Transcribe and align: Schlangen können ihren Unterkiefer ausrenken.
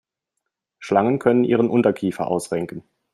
Schlangen 0.79 1.19
können 1.19 1.43
ihren 1.43 1.69
Unterkiefer 1.69 2.27
ausrenken. 2.27 2.81